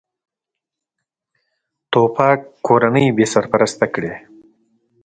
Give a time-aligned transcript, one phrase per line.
[1.91, 4.13] توپک کورنۍ بېسرپرسته کړي.